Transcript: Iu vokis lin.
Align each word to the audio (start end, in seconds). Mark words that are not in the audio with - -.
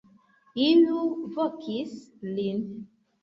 Iu 0.67 1.03
vokis 1.35 1.93
lin. 2.33 2.65